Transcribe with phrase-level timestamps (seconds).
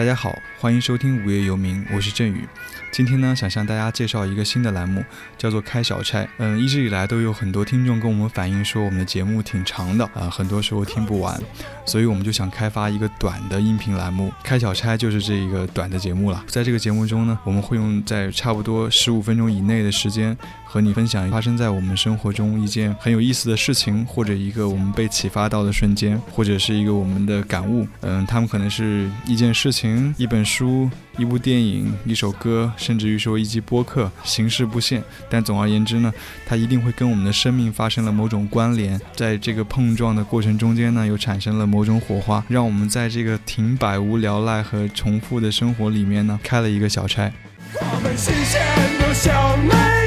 [0.00, 2.48] 大家好，欢迎收听午夜游民，我是振宇。
[2.90, 5.04] 今天呢，想向大家介绍一个新的栏目，
[5.36, 6.26] 叫做开小差。
[6.38, 11.38] 嗯，一直以来都有很多听众跟我们反映说，我们的节目挺长的啊，很多时候听不完，
[11.84, 14.32] 所以我们就想开发一个短的音频栏目。
[14.42, 16.42] 开小差就是这一个短的节目了。
[16.48, 20.34] 在这个节目中呢，我们会用在差不多十五分钟以内的时间，
[20.72, 27.84] 和你分享发生在我们生活中一件很有意思的事情，或者一个我们被启发到的瞬间，或者是一个我们的感悟。
[28.02, 30.14] 嗯，他们可能是一件事情。
[30.16, 30.88] 一本书、
[31.18, 35.02] 一部电影、一首歌，甚至于说一集播客，形式不限。
[35.28, 36.12] 但总而言之呢，
[36.46, 47.32] 它一定会跟我们的生命发生了某种关联，在这个碰撞的过程中间呢，又产生了某种火花，让我们在这个停摆、无聊赖和重复的生活里面呢，开了一个小差。
[47.74, 48.60] 我们新鲜
[49.00, 49.99] 的小妹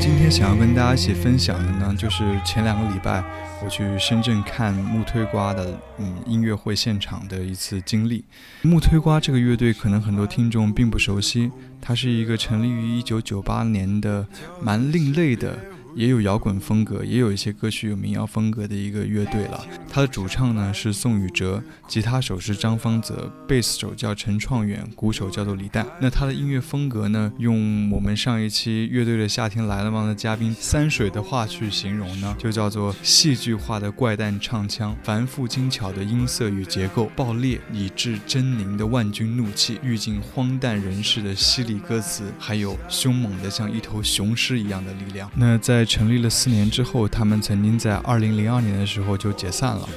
[0.00, 3.22] 今天想要跟大家一起分享的呢，就是前两个礼拜
[3.62, 8.24] 我去深圳看木推瓜的嗯音乐会现场的一次经历。
[8.62, 11.50] 木推瓜这个乐队可能很多听众并不熟悉，
[11.82, 14.26] 它是一个成立于一九九八年的
[14.62, 15.54] 蛮另类的。
[15.94, 19.66] 也有摇滚风格，也有一些歌曲有民谣风格的一个乐队了。
[19.88, 25.86] 他的主唱呢是宋宇哲，吉他手是张方泽，贝斯手叫陈创远，鼓手叫做李诞。
[26.00, 45.30] 那他的音乐风格呢，用我们上一期乐队的夏天来了吗的嘉宾三水的话去形容呢，就叫做戏剧化的怪诞唱腔，繁复精巧的音色与结构，爆裂以致狰狞的万钧怒气，遇尽荒诞人世的犀利歌词，还有凶猛的像一头雄狮一样的力量。
[45.34, 49.88] 那在在成立了四年之后，他们曾经在二零零二年的时候就解散了，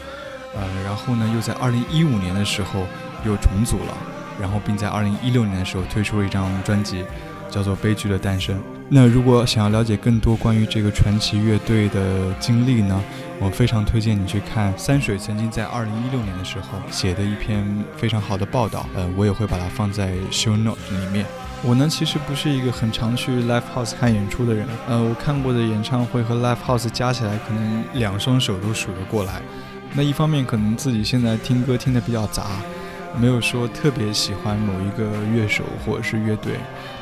[0.56, 2.88] 呃，然后呢，又在二零一五年的时候
[3.26, 3.98] 又重组了，
[4.40, 7.04] 然后并在二零一六年的时候推出了一张专辑，
[7.52, 8.56] 叫做《悲剧的诞生》。
[8.88, 13.04] 那如果想要了解更多关于这个传奇乐队的经历呢，
[13.42, 21.26] 我非常推荐你去看三水曾经在二零一六年的时候写的一篇非常好的报道，呃，我也会把它放在 show note 里面。
[21.66, 24.68] 我呢，其实不是一个很常去 live house 看演出的人。
[24.86, 29.42] 呃，我看过的演唱会和 live house 加起来，可能两双手都数得过来。
[29.94, 32.48] 那一方面，可能自己现在听歌听得比较杂，
[33.18, 36.56] 没有说特别喜欢某一个乐手或者是乐队。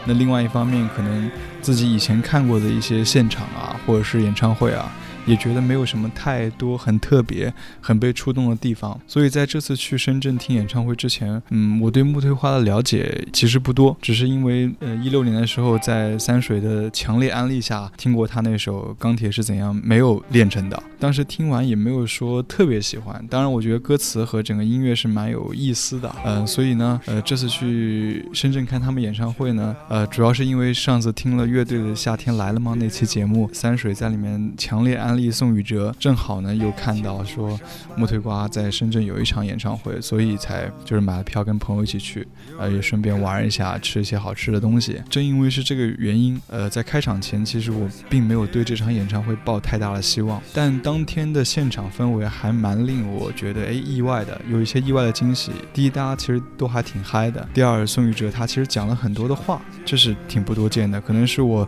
[0.06, 4.92] 那另外一方面，可能自己以前看过的一些现场啊，或者是演唱会啊。
[5.26, 35.11] 也觉得没有什么太多很特别、很被触动的地方，所以在这次去深圳听演唱会之前，嗯，我对木推花的了解其实不多，只是因为呃一六年的时候在三水的强烈安利下听过他那首《钢铁是怎样没有炼成的》，当时听完也没有说特别喜欢，当然我觉得歌词和整个音乐是蛮有意思的，嗯，所以呢，呃，这次去深圳看他们演唱会呢，呃，主要是因为上次听了乐队的《夏天来了吗》那期节目，三水在里面强烈安。
[35.12, 37.60] 安利宋雨哲，正好呢又看到说
[37.98, 42.26] 木腿瓜在深圳有一场演唱会，所以才就是买了票跟朋友一起去，
[42.58, 45.02] 呃也顺便玩一下，吃一些好吃的东西。
[45.10, 55.52] 正因为是这个原因，呃在开场前其实我并没有对这场演唱会抱太大的希望，但当天的现场氛围还蛮令我觉得哎意外的，有一些意外的惊喜。
[55.74, 61.68] 第一，大家其实都还挺嗨的；第二，宋雨哲他其实讲了很多的话，这是挺不多见的，可能是我。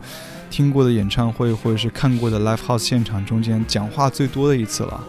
[0.50, 5.04] 听过的演唱会或者是看过的 live house 现场中中间讲话最多的一次了，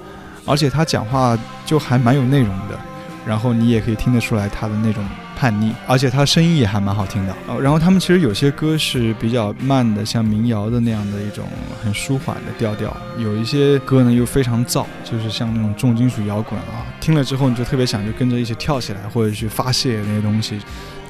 [0.47, 2.81] 而且他讲话就还蛮有内容的，
[3.27, 7.37] 然后你也可以听得出来他的那种叛逆，而且他声音也还蛮好听的。
[7.47, 11.45] 哦，然后他们其实有些歌是比较慢的，像民谣的那样的一种
[11.83, 20.59] 很舒缓的调调；有一些歌呢又非常燥，就是像那种重金属摇滚啊，听了之后你就特别想就跟着一起跳起来或者去发泄那些东西。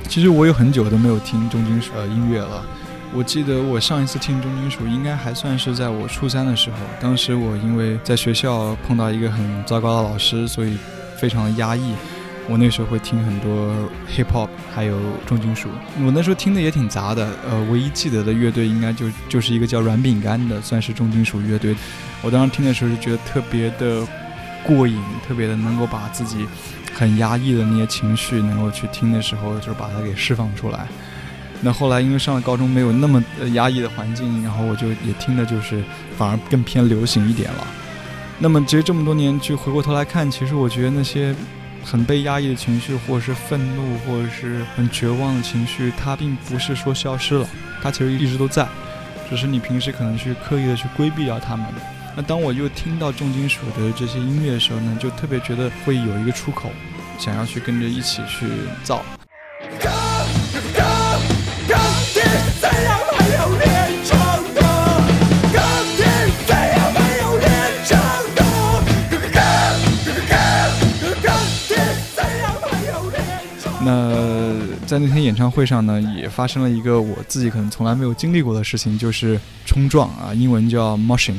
[0.08, 2.62] 其实我有很久都没有听重金属呃音乐了。
[3.16, 6.76] 我记得我上一次听重金属，应该还算是在我初三的时候。
[7.00, 10.76] 当时我因为在学校碰到一个很糟糕的老师，所以
[11.16, 11.94] 非常的压抑。
[12.48, 13.72] 我那时候会听很多
[14.12, 15.68] hip hop，还有重金属。
[16.04, 17.28] 我那时候听的也挺杂的。
[17.48, 21.74] 呃，唯一记得的乐队应该就就是一个叫软饼干的，算是重金属乐队。
[22.20, 24.04] 我当时听的时候就觉得特别的
[24.64, 26.44] 过瘾，特别的能够把自己
[26.92, 30.88] 很压抑的那些情绪，能够去听的时候，就是把它给释放出来。
[31.64, 33.24] 那后来因为上了高中没有那么
[33.54, 35.82] 压抑的环境，然后我就也听的就是
[36.18, 37.66] 反而更偏流行一点了。
[38.38, 41.34] 那么其实这么多年去回过头来看，其实我觉得那些
[41.82, 47.48] 很被压抑的情绪，或者是愤怒，或者是很绝望的情绪，它并不是说消失了，
[47.82, 48.68] 它其实一直都在，
[49.30, 51.66] 只是你平时可能去刻意的去规避掉它们。
[52.14, 56.70] 那当我又听到重金属的这些音乐的时候呢，就特别觉得会有一个出口。
[57.16, 58.44] 想要去跟着一起去
[58.82, 59.00] 造。
[73.84, 74.54] 那
[74.86, 81.36] 在那天演唱会上呢，也发生了一个我自己可能从来没有经历过的事情，就是冲撞啊，英文叫 moshing。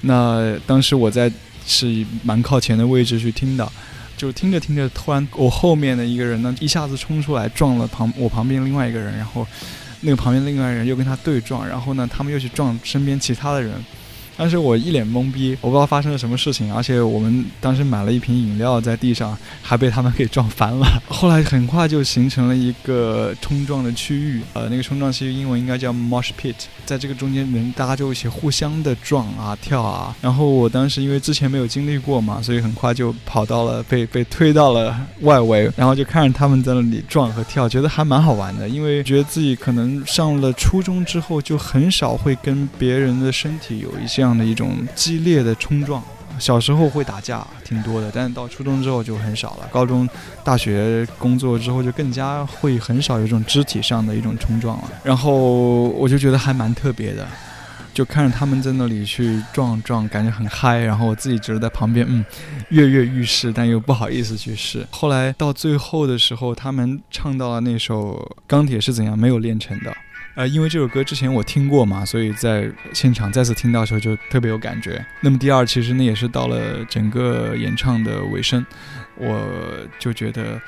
[0.00, 1.30] 那当时我在
[1.66, 3.70] 是蛮靠前的位置去听的，
[4.16, 9.46] 就听着听着，突然我后面的一个人呢，一下子冲出来撞了旁我旁边另外一个人，然后
[10.00, 13.74] 那个旁边另外一个人又跟他对撞，然后呢，他们又去撞身边其他的人。
[14.36, 20.86] 当时我一脸懵逼，我不知道发生了什么事情，而且我们当时买了一瓶饮料在地上，还被他们给撞翻了。
[21.08, 26.54] 后来很快就形成了一个冲撞的区域，呃，那个冲撞区域英文应该叫 mosh pit，
[26.84, 30.14] 在这个中间人大家就一起互相的撞啊跳啊。
[30.20, 44.25] 然后我当时因为之前没有经历过嘛，所以很快就跑到了被被推到了外围，然后就看着他们在那里撞和跳，觉得还蛮好玩的，因为觉得自己可能上了初中之后就很少会跟别人的身体有一些。
[44.26, 46.02] 这样的一种激烈的冲撞，
[46.36, 49.68] 小时候会打架挺多的，但是到初中之后就很少了。
[49.70, 50.08] 高中、
[50.42, 54.90] 大学工作之后就更加会很少有这种肢体上的一种冲撞了。
[55.04, 57.24] 然后我就觉得还蛮特别的，
[57.94, 60.80] 就看着他们在那里去撞撞，感觉很嗨。
[60.80, 62.24] 然后我自己只是在旁边，嗯，
[62.70, 64.84] 跃跃欲试，但又不好意思去试。
[64.90, 68.16] 后来到最后的时候，他们唱到了那首
[68.48, 69.90] 《钢铁是怎样没有炼成的》。
[70.36, 75.02] 呃，因为这首歌之前我听过嘛，所以在现场再次听到的时候就特别有感觉。
[75.22, 78.64] 那么第二，其实那也是到了整个演唱的尾声，
[79.16, 79.48] 我
[79.98, 80.60] 就觉得，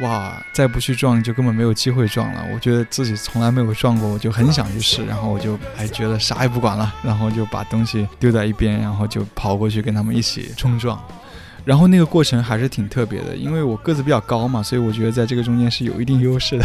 [0.00, 2.46] 哇，再不去撞就根本没有机会撞了。
[2.52, 11.02] 我觉得自己从来没有撞过，我就很想去试，然后我就还觉得啥也不管了，然后就把东西丢在一边，然后就跑过去跟他们一起冲撞。
[11.66, 16.64] 然后那个过程还是挺特别的，因为我个子比较高嘛，所以我觉得在这个中间是有一定优势的，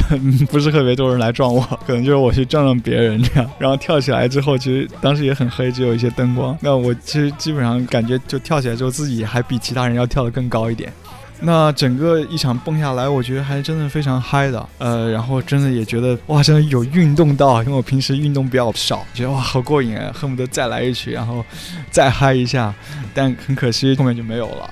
[0.52, 3.50] 不是特别多人来撞我，可能就是我去撞撞别人这样。
[3.58, 6.56] 然后跳起来之后，其实当时也很黑，只有一些灯光。
[6.62, 10.94] 那我其实基本上感觉就跳起来之后，自己还比其他人要跳得更高一点。
[11.40, 14.70] 那整个一场蹦下来，我觉得还真的非常嗨的。
[14.78, 21.44] 呃，然后真的也觉得哇，真的有运动到，因为我平时运动比较少，觉得哇好过瘾啊，恨不得再来一曲，然后
[21.90, 22.72] 再嗨一下。
[23.16, 24.70] 但很可惜后面就没有了。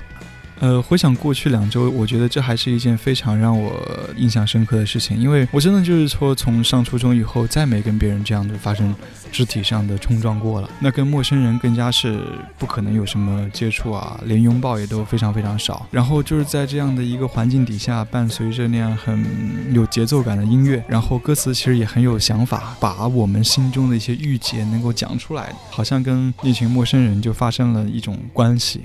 [0.60, 3.80] 呃，回想过去两周，我觉得这还是一件非常让我
[4.16, 8.94] 印象深刻的事情，因为我真的就是说，从上初中以后，再没跟别人这样的发生
[9.32, 10.68] 肢体上的冲撞过了。
[10.78, 12.22] 那跟陌生人更加是
[12.58, 15.86] 不可能有什么接触啊，连拥抱也都非常非常少。
[15.90, 19.24] 然后就是在这样的一个环境底下，伴随着那样很
[19.72, 28.82] 有节奏感的音乐，然后歌词其实也很有想法，把我们心中的一些郁结能够讲出来，好像跟一群陌生人就发生了一种关系。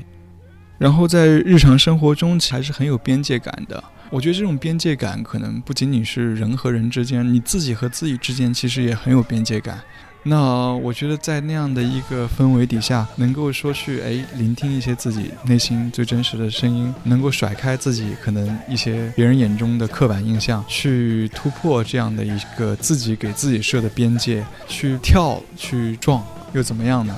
[0.78, 3.84] 然后在日常生活中还是很有边界感的。
[4.10, 9.80] 我觉得这种边界感可能不仅仅是人和人之间，你自己和自己之间其实也很有边界感。
[10.28, 26.24] 那我觉得在那样的一个氛围底下，能够说去哎聆听一些自己内心最真实的声音，能够甩开自己可能一些别人眼中的刻板印象，去突破这样的一个自己给自己设的边界，去跳去撞，
[26.54, 27.16] 又怎么样呢？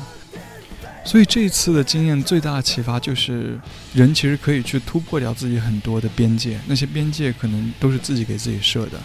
[1.07, 3.57] 所以这一次的经验最大的启发就是，
[3.93, 8.99] 人其实可以去突破掉自己很多的边界，那些边界可能都是自己给自己设的。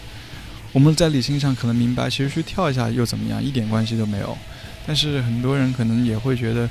[0.72, 4.36] 我们在理性上可能明白，其实去跳一下又怎么样，一点关系都没有。
[4.84, 6.68] 但是很多人可能也会觉得，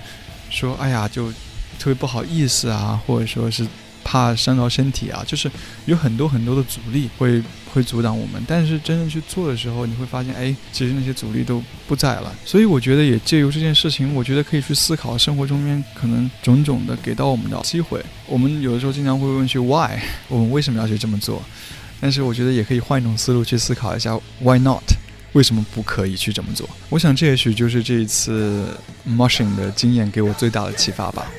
[0.50, 1.32] 说，哎呀，就
[1.80, 3.66] 特别不好意思啊，或者说是。
[4.04, 5.50] 怕伤到身体啊，就是
[5.86, 7.42] 有很多很多的阻力会
[7.74, 12.34] 会阻挡我们，但是真正去做的时候，你会发现，哎，其实那些阻力都不在了。
[12.46, 18.04] 所以我觉得也借由这件事情，我觉得可以去思考生活中间可能种种的给到我们的机会。
[18.28, 21.42] 我们有的时候经常会问去 why，我们为什么要去这么做？
[22.00, 24.84] 但是我觉得也可以换一种思路去思考一下 why not，
[25.34, 26.68] 为什么不可以去这么做？
[26.90, 28.66] 我想这也许就是这一次
[29.08, 31.32] motion 的经验给我最大的启发吧。